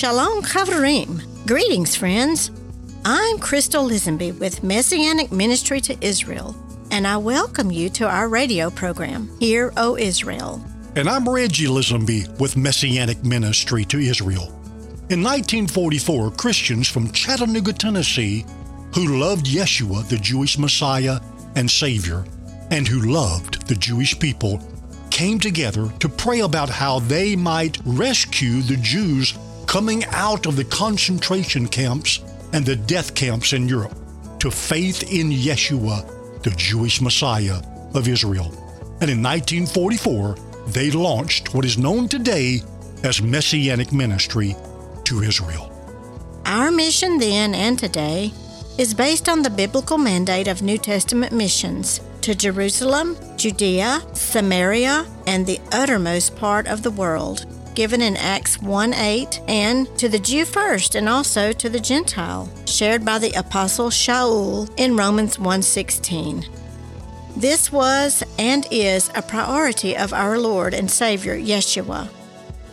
[0.00, 1.20] Shalom Chavarim.
[1.46, 2.50] Greetings, friends.
[3.04, 6.56] I'm Crystal Lisenby with Messianic Ministry to Israel,
[6.90, 10.64] and I welcome you to our radio program, Hear, O Israel.
[10.96, 14.46] And I'm Reggie Lisenby with Messianic Ministry to Israel.
[15.10, 18.46] In 1944, Christians from Chattanooga, Tennessee,
[18.94, 21.20] who loved Yeshua, the Jewish Messiah
[21.56, 22.24] and Savior,
[22.70, 24.62] and who loved the Jewish people,
[25.10, 29.34] came together to pray about how they might rescue the Jews
[29.70, 33.96] coming out of the concentration camps and the death camps in Europe
[34.40, 37.62] to faith in Yeshua, the Jewish Messiah
[37.94, 38.46] of Israel.
[39.00, 40.34] And in 1944,
[40.66, 42.62] they launched what is known today
[43.04, 44.56] as Messianic Ministry
[45.04, 45.70] to Israel.
[46.46, 48.32] Our mission then and today
[48.76, 55.46] is based on the biblical mandate of New Testament missions to Jerusalem, Judea, Samaria, and
[55.46, 60.44] the uttermost part of the world, given in Acts 1 8, and to the Jew
[60.44, 66.46] first and also to the Gentile, shared by the Apostle Shaul in Romans 1 16.
[67.36, 72.08] This was and is a priority of our Lord and Savior, Yeshua.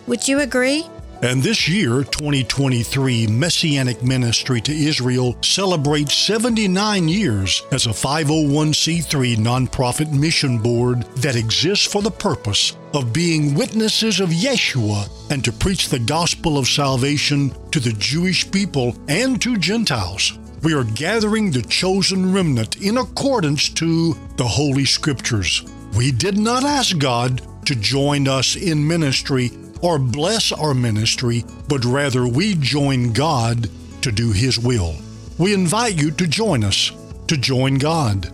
[0.08, 0.86] Would you agree?
[1.24, 10.12] And this year, 2023, Messianic Ministry to Israel celebrates 79 years as a 501c3 nonprofit
[10.12, 15.90] mission board that exists for the purpose of being witnesses of Yeshua and to preach
[15.90, 20.38] the gospel of salvation to the Jewish people and to Gentiles.
[20.62, 25.64] We are gathering the chosen remnant in accordance to the Holy Scriptures.
[25.96, 31.86] We did not ask God to join us in ministry or bless our ministry, but
[31.86, 33.70] rather we join God
[34.02, 34.96] to do His will.
[35.38, 36.92] We invite you to join us,
[37.28, 38.32] to join God.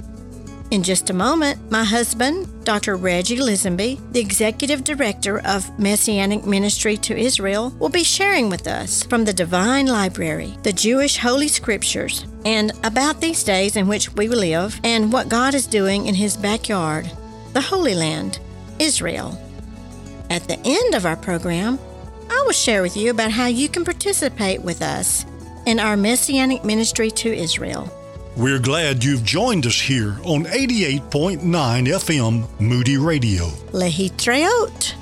[0.74, 2.96] In just a moment, my husband, Dr.
[2.96, 9.04] Reggie Lisenby, the Executive Director of Messianic Ministry to Israel, will be sharing with us
[9.04, 14.28] from the Divine Library, the Jewish Holy Scriptures, and about these days in which we
[14.28, 17.12] live and what God is doing in His backyard,
[17.54, 18.40] the Holy Land,
[18.80, 19.40] Israel.
[20.30, 21.80] At the end of our program,
[22.30, 25.26] I will share with you about how you can participate with us
[25.66, 27.92] in our Messianic Ministry to Israel.
[28.36, 33.46] We're glad you've joined us here on 88.9 FM Moody Radio.
[33.72, 34.96] Lehitreot.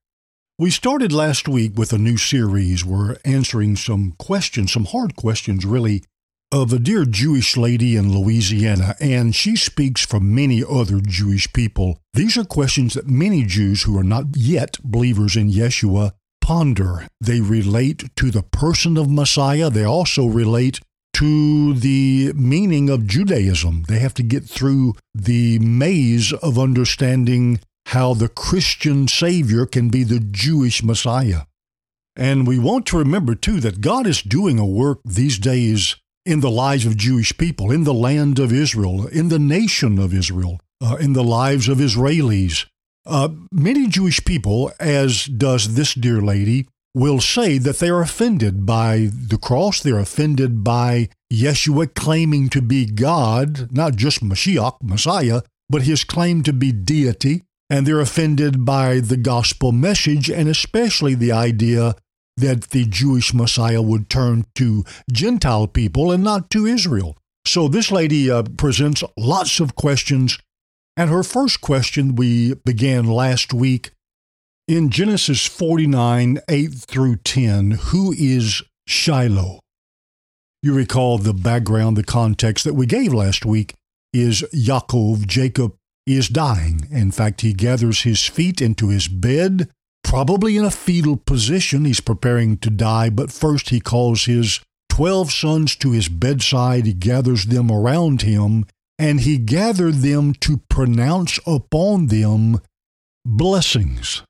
[0.59, 2.85] We started last week with a new series.
[2.85, 6.03] We're answering some questions, some hard questions, really,
[6.53, 11.97] of a dear Jewish lady in Louisiana, and she speaks for many other Jewish people.
[12.13, 17.07] These are questions that many Jews who are not yet believers in Yeshua ponder.
[17.19, 20.79] They relate to the person of Messiah, they also relate
[21.13, 23.85] to the meaning of Judaism.
[23.87, 30.03] They have to get through the maze of understanding how the Christian Savior can be
[30.03, 31.45] the Jewish Messiah.
[32.15, 36.39] And we want to remember, too, that God is doing a work these days in
[36.39, 40.59] the lives of Jewish people, in the land of Israel, in the nation of Israel,
[40.81, 42.65] uh, in the lives of Israelis.
[43.05, 48.65] Uh, many Jewish people, as does this dear lady, will say that they are offended
[48.65, 49.81] by the cross.
[49.81, 56.43] They're offended by Yeshua claiming to be God, not just Mashiach, Messiah, but his claim
[56.43, 57.43] to be deity.
[57.69, 61.95] And they're offended by the gospel message and especially the idea
[62.37, 67.17] that the Jewish Messiah would turn to Gentile people and not to Israel.
[67.45, 70.39] So this lady uh, presents lots of questions.
[70.95, 73.91] And her first question we began last week
[74.67, 79.59] in Genesis 49 8 through 10 Who is Shiloh?
[80.61, 83.73] You recall the background, the context that we gave last week
[84.13, 85.75] is Yaakov, Jacob,
[86.05, 86.87] is dying.
[86.89, 89.69] In fact, he gathers his feet into his bed
[90.13, 91.85] probably in a fetal position.
[91.85, 96.93] He's preparing to die, but first he calls his twelve sons to his bedside, he
[96.93, 98.65] gathers them around him,
[98.99, 102.59] and he gathered them to pronounce upon them
[103.25, 104.21] blessings.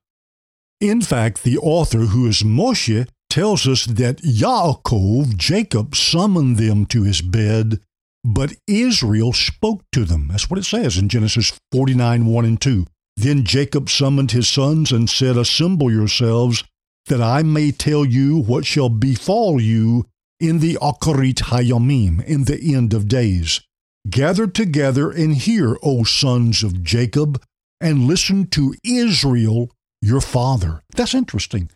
[0.79, 7.03] In fact, the author, who is Moshe, tells us that Yaakov, Jacob, summoned them to
[7.03, 7.81] his bed,
[8.23, 10.29] but Israel spoke to them.
[10.29, 12.85] That's what it says in Genesis 49 1 and 2.
[13.15, 16.63] Then Jacob summoned his sons and said, Assemble yourselves,
[17.07, 20.05] that I may tell you what shall befall you
[20.39, 23.61] in the Acharit Hayamim, in the end of days.
[24.09, 27.41] Gather together and hear, O sons of Jacob,
[27.79, 29.69] and listen to Israel,
[30.01, 30.81] your father.
[30.95, 31.69] That's interesting.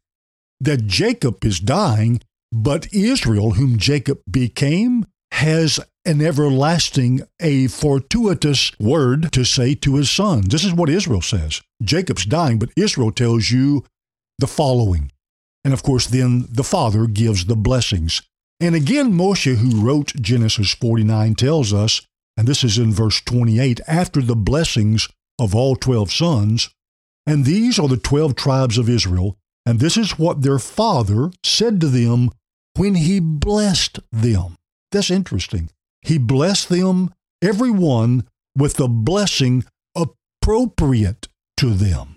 [0.59, 9.31] That Jacob is dying, but Israel, whom Jacob became, has an everlasting, a fortuitous word
[9.33, 10.47] to say to his sons.
[10.47, 11.61] This is what Israel says.
[11.83, 13.83] Jacob's dying, but Israel tells you
[14.39, 15.11] the following.
[15.65, 18.21] And of course, then the father gives the blessings.
[18.59, 22.01] And again, Moshe, who wrote Genesis 49, tells us,
[22.37, 26.69] and this is in verse 28, after the blessings of all 12 sons,
[27.25, 31.81] and these are the 12 tribes of Israel, and this is what their father said
[31.81, 32.29] to them
[32.77, 34.55] when he blessed them.
[34.91, 35.69] That's interesting.
[36.07, 38.25] He blessed them, every one,
[38.55, 41.27] with the blessing appropriate
[41.57, 42.15] to them.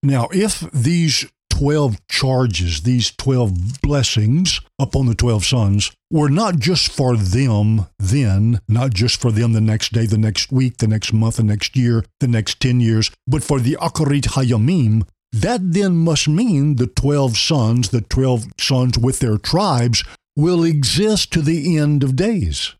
[0.00, 6.92] Now, if these 12 charges, these 12 blessings upon the 12 sons, were not just
[6.92, 11.12] for them then, not just for them the next day, the next week, the next
[11.12, 15.02] month, the next year, the next 10 years, but for the Acharit Hayamim,
[15.32, 20.04] that then must mean the 12 sons, the 12 sons with their tribes,
[20.36, 22.76] will exist to the end of days.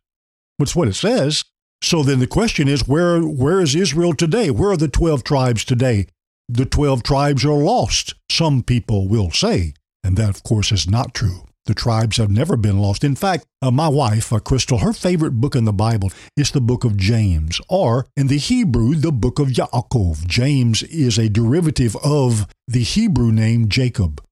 [0.61, 1.45] That's what it says.
[1.83, 4.51] So then the question is where where is Israel today?
[4.51, 6.07] Where are the 12 tribes today?
[6.49, 9.75] The 12 tribes are lost, some people will say.
[10.05, 11.45] And that, of course, is not true.
[11.67, 13.05] The tribes have never been lost.
[13.05, 16.61] In fact, uh, my wife, uh, Crystal, her favorite book in the Bible is the
[16.61, 20.27] book of James, or in the Hebrew, the book of Yaakov.
[20.27, 24.23] James is a derivative of the Hebrew name Jacob.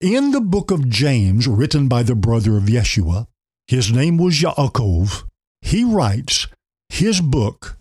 [0.00, 3.26] In the book of James, written by the brother of Yeshua,
[3.66, 5.27] his name was Yaakov,
[5.62, 6.46] he writes
[6.88, 7.78] his book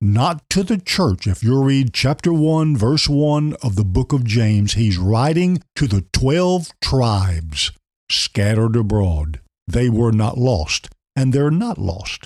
[0.00, 1.26] not to the church.
[1.26, 5.86] If you read chapter 1, verse 1 of the book of James, he's writing to
[5.86, 7.72] the 12 tribes
[8.10, 9.40] scattered abroad.
[9.66, 12.24] They were not lost, and they're not lost.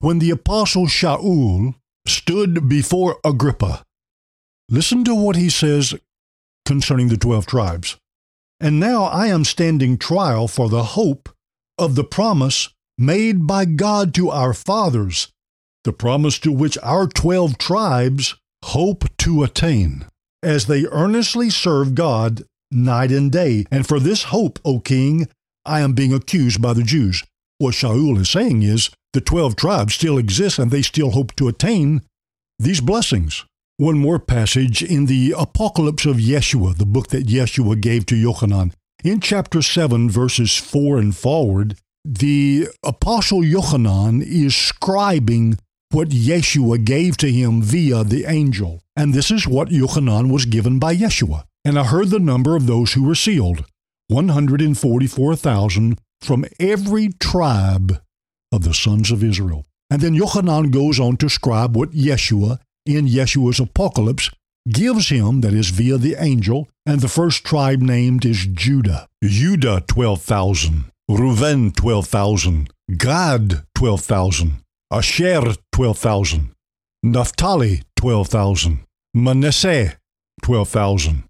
[0.00, 1.74] When the apostle Shaul
[2.06, 3.82] stood before Agrippa,
[4.68, 5.94] listen to what he says
[6.66, 7.96] concerning the 12 tribes.
[8.60, 11.28] And now I am standing trial for the hope
[11.78, 12.68] of the promise
[12.98, 15.28] made by God to our fathers,
[15.84, 20.06] the promise to which our 12 tribes hope to attain,
[20.42, 23.64] as they earnestly serve God night and day.
[23.70, 25.28] And for this hope, O king,
[25.64, 27.22] I am being accused by the Jews.
[27.58, 31.48] What Shaul is saying is the 12 tribes still exist and they still hope to
[31.48, 32.02] attain
[32.58, 33.44] these blessings.
[33.76, 38.72] One more passage in the Apocalypse of Yeshua, the book that Yeshua gave to Yochanan.
[39.02, 45.58] In chapter 7, verses 4 and forward, the Apostle Yochanan is scribing
[45.90, 48.82] what Yeshua gave to him via the angel.
[48.96, 51.44] And this is what Yochanan was given by Yeshua.
[51.64, 53.64] And I heard the number of those who were sealed
[54.08, 58.02] 144,000 from every tribe
[58.52, 59.64] of the sons of Israel.
[59.90, 64.30] And then Yochanan goes on to scribe what Yeshua in Yeshua's apocalypse
[64.68, 69.06] gives him, that is, via the angel, and the first tribe named is Judah.
[69.22, 70.90] Judah, 12,000.
[71.10, 72.70] Reuven, 12,000.
[72.96, 74.60] Gad, 12,000.
[74.90, 76.50] Asher, 12,000.
[77.02, 78.78] Naphtali, 12,000.
[79.14, 79.96] Manasseh,
[80.42, 81.24] 12,000.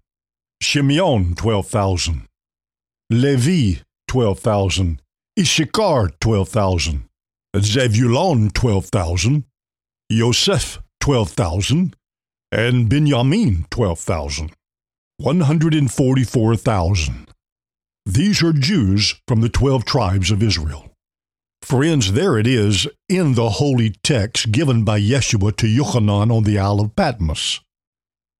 [0.63, 2.21] Shimeon, 12,000.
[3.11, 5.01] Levi, 12,000.
[5.37, 7.03] Issachar, 12,000.
[7.59, 9.43] Zebulon, 12,000.
[10.09, 11.95] Yosef, 12,000,
[12.51, 14.51] and Benjamin 12,000.
[15.17, 17.27] 144,000.
[18.05, 20.91] These are Jews from the 12 tribes of Israel.
[21.63, 26.59] Friends, there it is in the holy text given by Yeshua to Yochanan on the
[26.59, 27.61] Isle of Patmos.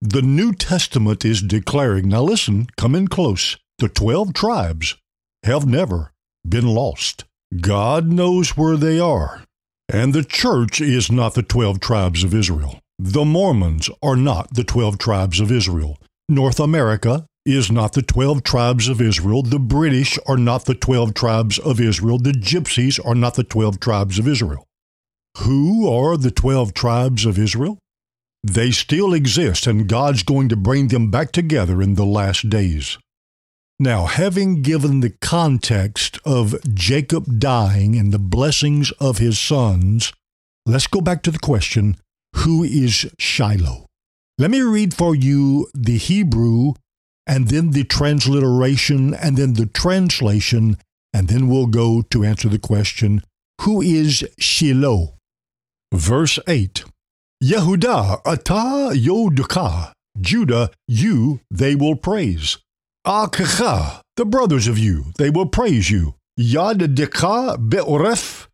[0.02, 4.96] The New Testament is declaring, now listen, come in close, the 12 tribes
[5.44, 6.12] have never
[6.48, 7.24] been lost.
[7.60, 9.44] God knows where they are.
[9.90, 12.80] And the church is not the 12 tribes of Israel.
[13.00, 15.98] The Mormons are not the 12 tribes of Israel.
[16.30, 19.44] North America is not the 12 tribes of Israel.
[19.44, 22.18] The British are not the 12 tribes of Israel.
[22.18, 24.66] The Gypsies are not the 12 tribes of Israel.
[25.40, 27.78] Who are the 12 tribes of Israel?
[28.44, 32.98] They still exist, and God's going to bring them back together in the last days.
[33.80, 40.14] Now, having given the context of Jacob dying and the blessings of his sons,
[40.66, 41.98] let's go back to the question
[42.38, 43.88] who is Shiloh?
[44.38, 46.74] Let me read for you the Hebrew
[47.28, 50.78] and then the transliteration and then the translation,
[51.14, 53.24] and then we'll go to answer the question
[53.62, 55.16] who is Shiloh?
[55.94, 56.84] Verse 8
[57.44, 62.58] Yehuda ata yoduka, Judah, you they will praise.
[63.06, 66.16] Akacha, the brothers of you, they will praise you.
[66.40, 68.48] Yad deka be'oref,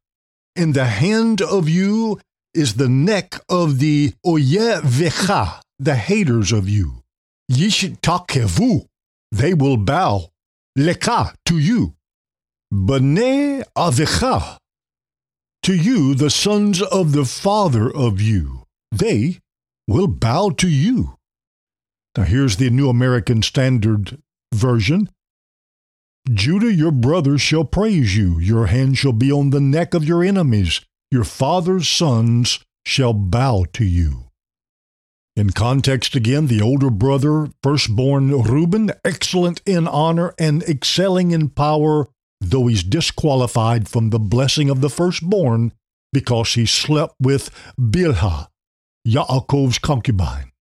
[0.55, 2.19] in the hand of you
[2.53, 7.00] is the neck of the oyevecha, the haters of you.
[7.51, 8.85] Yishtakevu,
[9.31, 10.31] they will bow.
[10.75, 11.95] Leka, to you.
[12.71, 14.57] Bane avecha,
[15.63, 18.63] to you, the sons of the father of you.
[18.91, 19.39] They
[19.87, 21.17] will bow to you.
[22.17, 24.21] Now here's the New American Standard
[24.53, 25.09] Version.
[26.31, 28.39] Judah, your brothers shall praise you.
[28.39, 30.81] Your hand shall be on the neck of your enemies.
[31.09, 34.30] Your father's sons shall bow to you.
[35.35, 42.07] In context again, the older brother, firstborn Reuben, excellent in honor and excelling in power,
[42.41, 45.71] though he's disqualified from the blessing of the firstborn
[46.11, 48.47] because he slept with Bilhah,
[49.07, 50.51] Yaakov's concubine.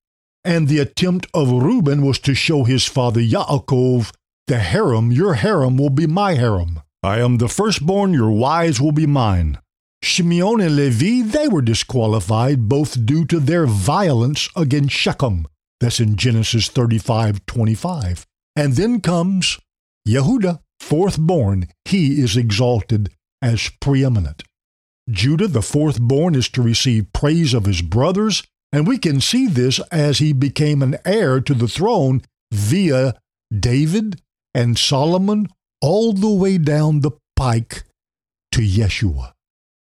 [0.44, 4.12] And the attempt of Reuben was to show his father Yaakov,
[4.46, 6.80] the harem, your harem will be my harem.
[7.02, 9.58] I am the firstborn, your wives will be mine.
[10.02, 15.46] Shimeon and Levi, they were disqualified both due to their violence against Shechem.
[15.78, 18.26] That's in Genesis 35 25.
[18.56, 19.58] And then comes
[20.08, 23.10] Yehuda, fourth born, he is exalted
[23.42, 24.42] as preeminent.
[25.10, 28.42] Judah, the fourth born, is to receive praise of his brothers,
[28.72, 33.14] and we can see this as he became an heir to the throne via
[33.56, 34.20] David
[34.54, 35.48] and Solomon
[35.80, 37.84] all the way down the pike
[38.52, 39.32] to Yeshua.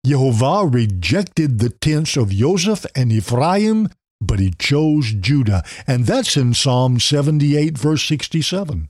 [0.05, 3.89] Jehovah rejected the tents of Joseph and Ephraim,
[4.20, 8.89] but he chose Judah, and that's in Psalm 78, verse 67.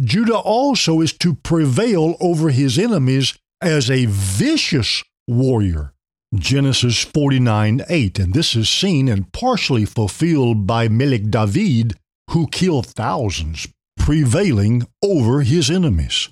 [0.00, 5.92] Judah also is to prevail over his enemies as a vicious warrior.
[6.34, 11.94] Genesis 49 8, and this is seen and partially fulfilled by Melech David,
[12.30, 16.28] who killed thousands, prevailing over his enemies.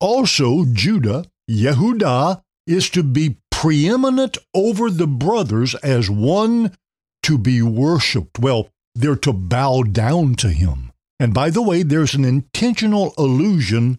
[0.00, 6.70] Also, Judah, Yehudah, is to be preeminent over the brothers as one
[7.24, 8.38] to be worshiped.
[8.38, 10.92] Well, they're to bow down to him.
[11.18, 13.98] And by the way, there's an intentional allusion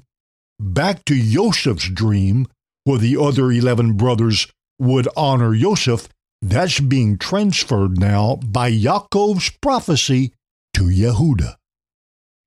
[0.62, 2.48] back to Joseph's dream
[2.86, 4.48] where the other 11 brothers
[4.80, 6.08] would honor Joseph.
[6.42, 10.32] That's being transferred now by Yaakov's prophecy
[10.74, 11.56] to Yehuda.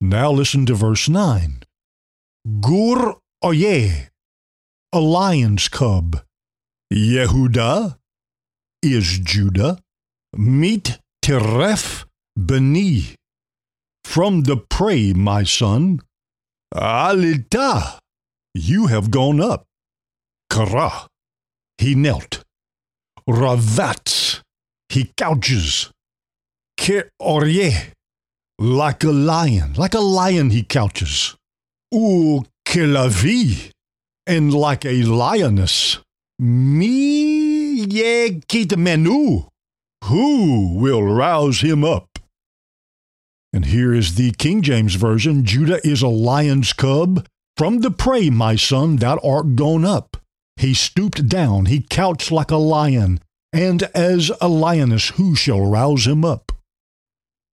[0.01, 1.63] Now listen to verse 9.
[2.63, 4.09] Gur Oye,
[4.95, 6.23] a lion's cub.
[6.93, 7.97] Yehuda
[8.83, 9.79] is Judah.
[10.37, 12.05] Meet Teref
[12.37, 13.15] Beni,
[14.05, 16.01] from the prey, my son.
[16.75, 17.99] Alita,
[18.55, 19.65] you have gone up.
[20.51, 21.07] Kara,
[21.79, 22.43] he knelt.
[23.27, 24.43] Ravatz,
[24.91, 25.91] he couches.
[26.79, 27.09] Ke
[28.59, 31.37] like a lion, like a lion he couches.
[31.91, 33.71] U kelavi,
[34.27, 35.99] and like a lioness.
[36.39, 38.41] Mi ye
[38.77, 39.45] menu.
[40.05, 42.19] Who will rouse him up?
[43.53, 47.27] And here is the King James Version Judah is a lion's cub.
[47.57, 50.17] From the prey, my son, thou art gone up.
[50.57, 53.21] He stooped down, he couched like a lion,
[53.53, 56.53] and as a lioness, who shall rouse him up?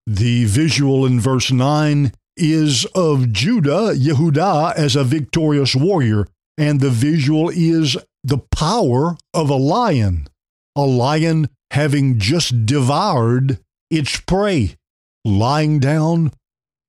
[0.08, 6.26] The visual in verse 9 is of Judah, Yehudah, as a victorious warrior,
[6.60, 10.28] and the visual is the power of a lion,
[10.75, 14.75] a lion having just devoured its prey
[15.24, 16.32] lying down,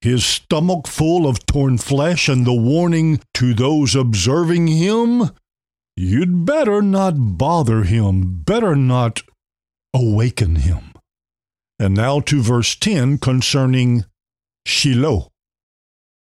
[0.00, 5.30] his stomach full of torn flesh, and the warning to those observing him
[5.96, 9.22] you'd better not bother him, better not
[9.94, 10.92] awaken him.
[11.78, 14.04] And now to verse 10 concerning
[14.66, 15.28] Shiloh.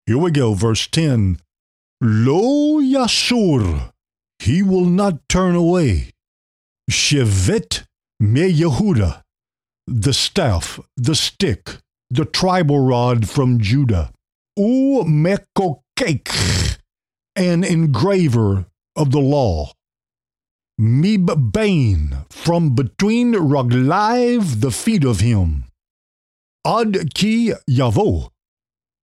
[0.06, 1.40] Here we go, verse 10.
[2.00, 3.92] Lo Yasur,
[4.40, 6.12] he will not turn away.
[6.90, 7.84] Shevet
[8.20, 9.24] me Yehuda,
[9.88, 11.78] the staff, the stick,
[12.10, 14.12] the tribal rod from Judah.
[14.58, 16.78] U Mekokek,
[17.36, 19.72] an engraver of the law.
[20.80, 25.66] Mibbain, from between Raglaiv, the feet of him.
[26.66, 28.30] Ad ki yavo,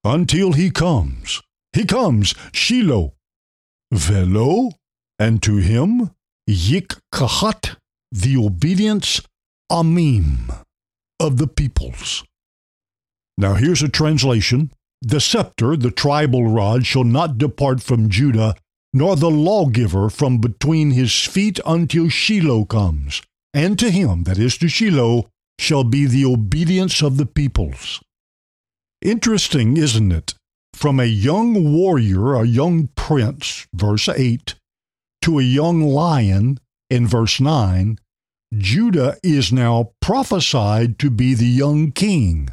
[0.05, 1.43] until he comes.
[1.75, 3.15] He comes, Shiloh.
[3.93, 4.71] Velo,
[5.19, 6.11] and to him,
[6.49, 7.77] Yik Kahat,
[8.13, 9.21] the obedience,
[9.71, 10.65] Amim,
[11.19, 12.25] of the peoples.
[13.37, 14.73] Now here's a translation.
[15.03, 18.55] The scepter, the tribal rod, shall not depart from Judah,
[18.93, 23.21] nor the lawgiver from between his feet until Shiloh comes.
[23.53, 25.29] And to him, that is to Shiloh,
[25.59, 28.01] shall be the obedience of the peoples.
[29.03, 30.35] Interesting, isn't it?
[30.75, 34.57] From a young warrior, a young prince, verse 8,
[35.23, 36.59] to a young lion
[36.91, 37.99] in verse 9,
[38.59, 42.51] Judah is now prophesied to be the young king.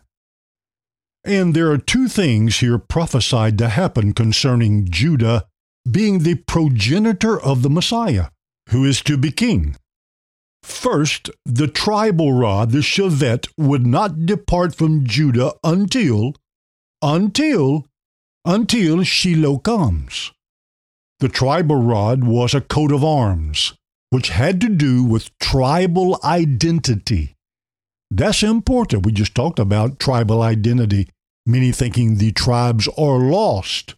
[1.25, 5.47] And there are two things here prophesied to happen concerning Judah
[5.89, 8.27] being the progenitor of the Messiah,
[8.69, 9.75] who is to be king.
[10.63, 16.35] First, the tribal rod, the Shevet, would not depart from Judah until,
[17.01, 17.87] until,
[18.45, 20.31] until Shiloh comes.
[21.19, 23.74] The tribal rod was a coat of arms,
[24.10, 27.36] which had to do with tribal identity.
[28.10, 29.05] That's important.
[29.05, 31.07] We just talked about tribal identity,
[31.45, 33.95] many thinking the tribes are lost.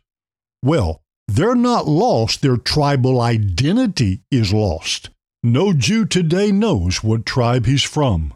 [0.62, 5.10] Well, they're not lost, their tribal identity is lost.
[5.42, 8.34] No Jew today knows what tribe he's from.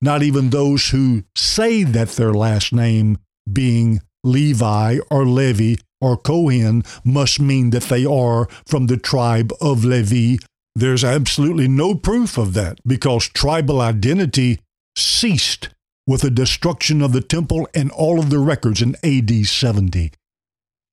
[0.00, 3.18] Not even those who say that their last name,
[3.50, 9.84] being Levi or Levi or Cohen, must mean that they are from the tribe of
[9.84, 10.36] Levi.
[10.74, 14.60] There's absolutely no proof of that because tribal identity
[14.96, 15.68] ceased
[16.06, 20.12] with the destruction of the temple and all of the records in AD 70.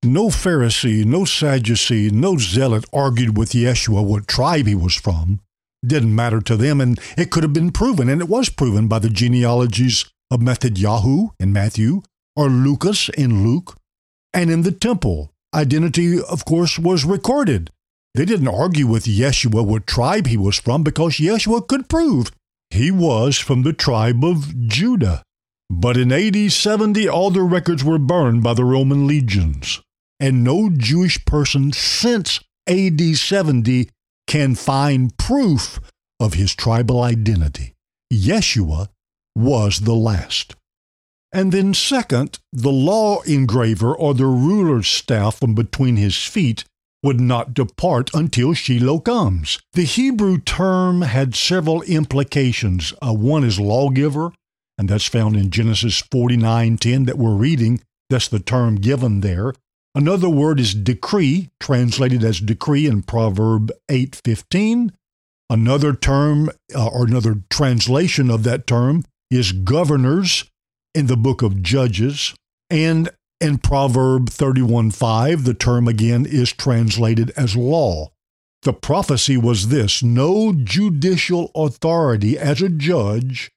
[0.04, 5.40] No Pharisee, no Sadducee, no Zealot argued with Yeshua what tribe he was from.
[5.84, 8.98] Didn't matter to them, and it could have been proven, and it was proven by
[9.00, 12.02] the genealogies of Matthityahu in Matthew,
[12.38, 13.76] or Lucas in Luke,
[14.32, 15.32] and in the temple.
[15.52, 17.70] Identity, of course, was recorded.
[18.14, 22.30] They didn't argue with Yeshua what tribe he was from because Yeshua could prove
[22.70, 25.22] he was from the tribe of Judah.
[25.68, 29.80] But in AD 70, all the records were burned by the Roman legions
[30.20, 33.90] and no Jewish person since AD 70
[34.28, 35.80] can find proof
[36.20, 37.74] of his tribal identity.
[38.12, 38.88] Yeshua
[39.34, 40.54] was the last.
[41.32, 46.64] And then, second, the law engraver or the ruler's staff from between his feet
[47.02, 49.58] would not depart until Shiloh comes.
[49.74, 52.92] The Hebrew term had several implications.
[53.00, 54.32] Uh, one is lawgiver,
[54.76, 57.82] and that's found in Genesis 49:10 that we're reading.
[58.10, 59.52] That's the term given there.
[59.94, 64.92] Another word is decree, translated as decree in Proverb 8:15.
[65.50, 70.44] Another term uh, or another translation of that term is governors
[70.98, 72.34] in the book of Judges.
[72.68, 73.08] And
[73.40, 78.10] in Proverb 31:5, the term again is translated as law.
[78.62, 83.48] The prophecy was this no judicial authority as a judge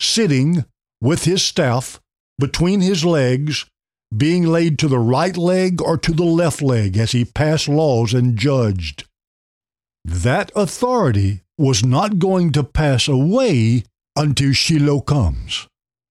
[0.00, 0.64] sitting
[1.00, 2.00] with his staff
[2.36, 3.64] between his legs
[4.16, 8.12] being laid to the right leg or to the left leg as he passed laws
[8.12, 9.04] and judged.
[10.04, 13.84] That authority was not going to pass away
[14.16, 15.68] until Shiloh comes.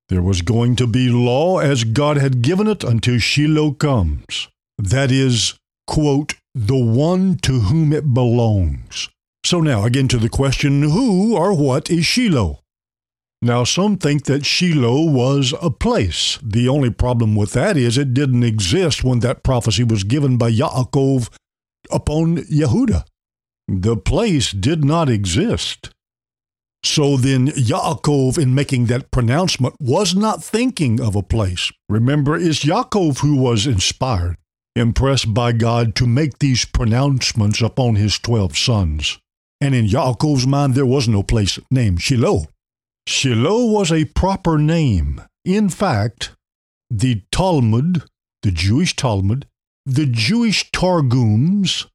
[0.09, 4.47] There was going to be law as God had given it until Shiloh comes.
[4.77, 9.09] That is, quote, the one to whom it belongs.
[9.45, 12.59] So now again to the question who or what is Shiloh?
[13.41, 16.39] Now, some think that Shiloh was a place.
[16.41, 20.51] The only problem with that is it didn't exist when that prophecy was given by
[20.51, 21.29] Yaakov
[21.91, 23.03] upon Yehuda.
[23.67, 25.91] The place did not exist.
[26.87, 31.69] So then, Yaakov, in making that pronouncement, was not thinking of a place.
[31.89, 34.37] Remember, it's Yaakov who was inspired,
[34.73, 39.19] impressed by God to make these pronouncements upon his twelve sons.
[39.59, 42.45] And in Yaakov's mind, there was no place named Shiloh.
[43.05, 45.21] Shiloh was a proper name.
[45.43, 46.31] In fact,
[46.89, 48.03] the Talmud,
[48.43, 49.45] the Jewish Talmud,
[49.85, 51.85] the Jewish Targums,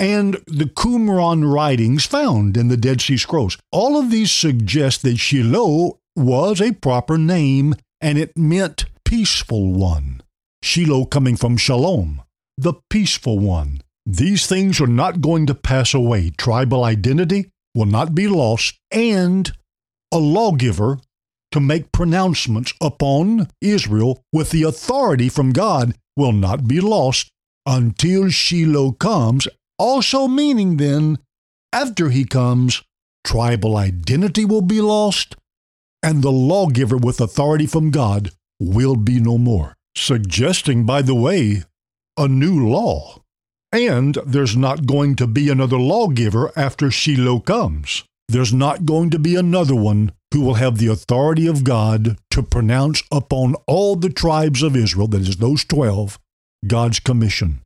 [0.00, 3.58] and the Qumran writings found in the Dead Sea Scrolls.
[3.72, 10.22] All of these suggest that Shiloh was a proper name and it meant peaceful one.
[10.62, 12.22] Shiloh coming from Shalom,
[12.56, 13.80] the peaceful one.
[14.06, 16.30] These things are not going to pass away.
[16.30, 19.52] Tribal identity will not be lost, and
[20.12, 20.98] a lawgiver
[21.52, 27.30] to make pronouncements upon Israel with the authority from God will not be lost
[27.66, 29.46] until Shiloh comes,
[29.78, 31.18] also meaning then,
[31.72, 32.82] after he comes,
[33.24, 35.36] tribal identity will be lost,
[36.02, 39.76] and the lawgiver with authority from God will be no more.
[39.96, 41.64] Suggesting, by the way,
[42.16, 43.22] a new law.
[43.72, 48.04] And there's not going to be another lawgiver after Shiloh comes.
[48.28, 52.42] There's not going to be another one who will have the authority of God to
[52.42, 56.18] pronounce upon all the tribes of Israel, that is, those 12,
[56.66, 57.62] God's commission.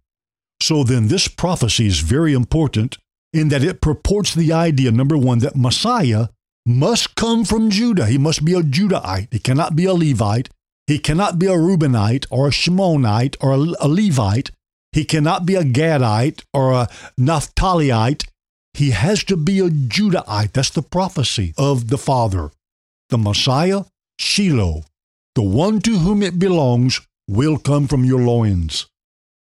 [0.62, 2.96] So then, this prophecy is very important
[3.32, 6.28] in that it purports the idea, number one, that Messiah
[6.64, 8.06] must come from Judah.
[8.06, 9.32] He must be a Judahite.
[9.32, 10.50] He cannot be a Levite.
[10.86, 14.52] He cannot be a Reubenite or a Shimonite or a, Levite.
[14.92, 18.28] He cannot be a Gadite or a Naphtaliite.
[18.72, 20.52] He has to be a Judahite.
[20.52, 22.52] That's the prophecy of the Father.
[23.10, 23.82] The Messiah,
[24.20, 24.84] Shiloh,
[25.34, 28.86] the one to whom it belongs, will come from your loins.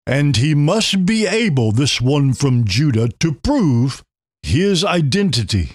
[0.10, 4.04] And he must be able, this one from Judah, to prove
[4.41, 5.74] his identity.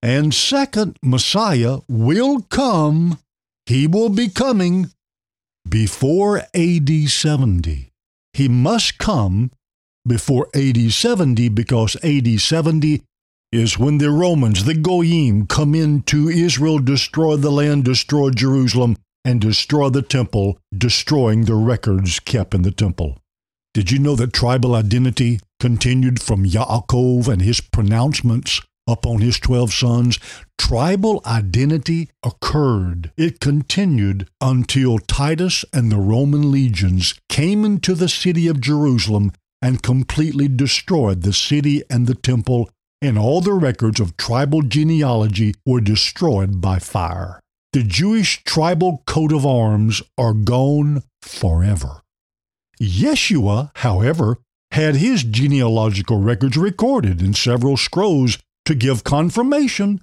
[0.00, 3.18] And second, Messiah will come,
[3.66, 4.92] he will be coming
[5.68, 7.90] before AD 70.
[8.32, 9.50] He must come
[10.08, 13.02] before AD 70 because AD 70
[13.52, 19.38] is when the Romans, the Goyim, come into Israel, destroy the land, destroy Jerusalem, and
[19.38, 23.18] destroy the temple, destroying the records kept in the temple.
[23.76, 29.70] Did you know that tribal identity continued from Yaakov and his pronouncements upon his 12
[29.70, 30.18] sons?
[30.56, 33.12] Tribal identity occurred.
[33.18, 39.82] It continued until Titus and the Roman legions came into the city of Jerusalem and
[39.82, 42.70] completely destroyed the city and the temple,
[43.02, 47.40] and all the records of tribal genealogy were destroyed by fire.
[47.74, 52.00] The Jewish tribal coat of arms are gone forever.
[52.80, 54.38] Yeshua, however,
[54.72, 60.00] had his genealogical records recorded in several scrolls to give confirmation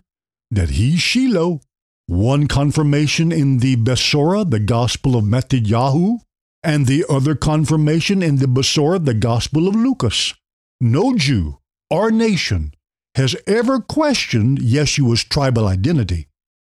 [0.49, 1.62] that he's Shiloh.
[2.07, 6.17] One confirmation in the Besorah, the Gospel of Matthew,
[6.63, 10.33] and the other confirmation in the Besorah, the Gospel of Lucas.
[10.81, 11.59] No Jew
[11.89, 12.73] or nation
[13.15, 16.27] has ever questioned Yeshua's tribal identity.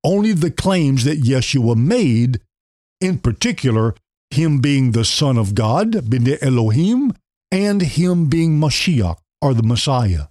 [0.05, 2.41] Only the claims that Yeshua made,
[3.01, 3.95] in particular,
[4.37, 7.13] him being the Son of God, B'nai Elohim,
[7.51, 10.27] and him being Mashiach, or the Messiah.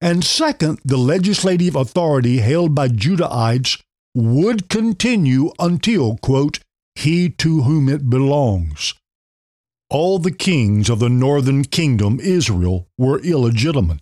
[0.00, 3.80] And second, the legislative authority held by Judahites
[4.14, 6.60] would continue until, quote,
[6.94, 8.94] he to whom it belongs.
[9.88, 14.00] All the kings of the northern kingdom, Israel, were illegitimate.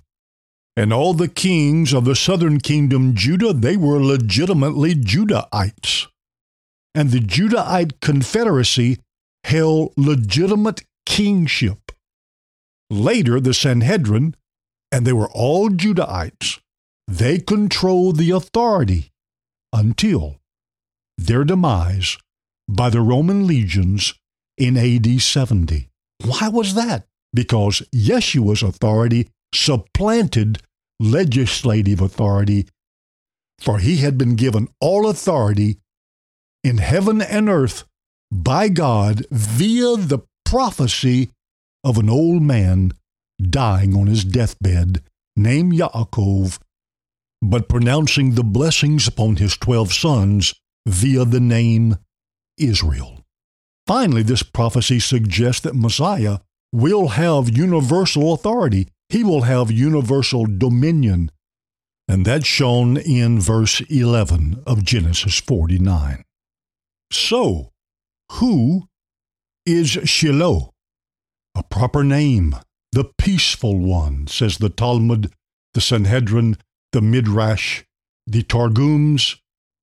[0.77, 6.07] And all the kings of the southern kingdom, Judah, they were legitimately Judahites.
[6.95, 8.99] And the Judahite confederacy
[9.49, 11.93] held legitimate kingship.
[12.91, 14.35] Later, the Sanhedrin,
[14.93, 16.61] and they were all Judahites,
[17.07, 19.11] they controlled the authority
[19.73, 20.37] until
[21.17, 22.19] their demise
[22.69, 24.15] by the Roman legions
[24.59, 25.89] in AD 70.
[26.25, 27.07] Why was that?
[27.33, 30.61] Because Yeshua's authority supplanted
[31.01, 32.67] legislative authority,
[33.59, 35.79] for he had been given all authority
[36.63, 37.85] in heaven and earth
[38.31, 41.31] by God via the prophecy
[41.85, 42.93] of an old man
[43.41, 45.03] dying on his deathbed
[45.37, 46.59] named Yaakov,
[47.41, 50.55] but pronouncing the blessings upon his twelve sons
[50.87, 51.97] via the name
[52.59, 53.25] Israel.
[53.87, 56.39] Finally, this prophecy suggests that Messiah
[56.73, 58.89] will have universal authority.
[59.09, 61.31] He will have universal dominion.
[62.07, 66.25] And that's shown in verse 11 of Genesis 49.
[67.11, 67.71] So,
[68.33, 68.89] who
[69.67, 70.73] is Shiloh?
[71.55, 72.57] A proper name,
[72.93, 75.33] the peaceful one, says the Talmud,
[75.75, 76.57] the Sanhedrin,
[76.93, 77.85] the Midrash,
[78.27, 79.37] the Targums,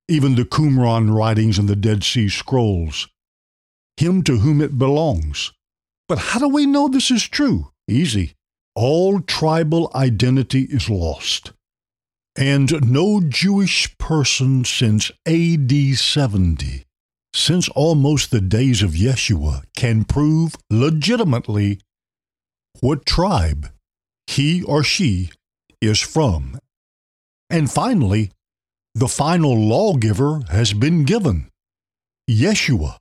[0.07, 3.07] even the Qumran writings and the Dead Sea Scrolls.
[3.97, 5.51] Him to whom it belongs.
[6.07, 7.71] But how do we know this is true?
[7.87, 8.35] Easy.
[8.75, 11.53] All tribal identity is lost.
[12.37, 16.85] And no Jewish person since AD 70,
[17.35, 21.81] since almost the days of Yeshua, can prove legitimately
[22.79, 23.69] what tribe
[24.25, 25.29] he or she
[25.81, 26.57] is from.
[27.49, 28.31] And finally,
[28.95, 31.49] the final lawgiver has been given
[32.29, 32.97] Yeshua,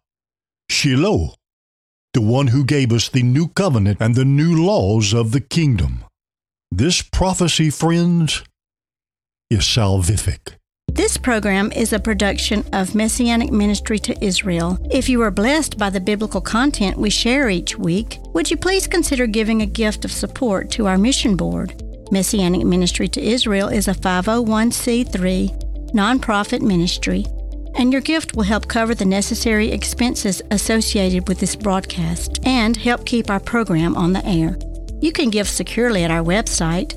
[0.69, 1.35] Shiloh,
[2.13, 6.05] the one who gave us the new covenant and the new laws of the kingdom.
[6.73, 8.43] This prophecy, friends,
[9.49, 10.57] is salvific.
[10.89, 14.79] This program is a production of Messianic Ministry to Israel.
[14.91, 18.87] If you are blessed by the biblical content we share each week, would you please
[18.87, 21.83] consider giving a gift of support to our mission board?
[22.13, 27.25] Messianic Ministry to Israel is a 501c3 nonprofit ministry.
[27.77, 33.05] and your gift will help cover the necessary expenses associated with this broadcast and help
[33.05, 34.57] keep our program on the air.
[35.01, 36.95] You can give securely at our website,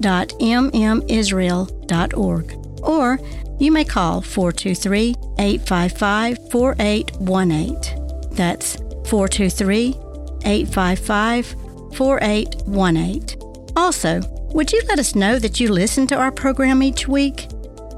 [0.00, 2.52] www.mmisrael.org,
[2.82, 3.18] or
[3.58, 8.34] you may call 423 855 4818.
[8.34, 8.76] That's
[9.08, 9.94] 423
[10.44, 11.56] 855
[11.94, 13.72] 4818.
[13.76, 14.20] Also,
[14.52, 17.48] would you let us know that you listen to our program each week?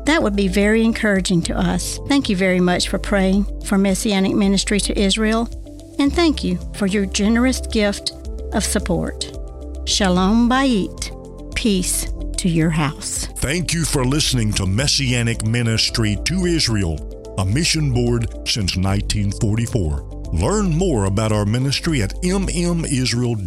[0.04, 1.98] That would be very encouraging to us.
[2.06, 5.48] Thank you very much for praying for Messianic Ministry to Israel,
[5.98, 8.12] and thank you for your generous gift
[8.52, 9.32] of support.
[9.87, 11.15] Shalom Bayit.
[11.66, 13.26] Peace to your house.
[13.38, 20.31] Thank you for listening to Messianic Ministry to Israel, a mission board since 1944.
[20.33, 23.46] Learn more about our ministry at mmisrael.org.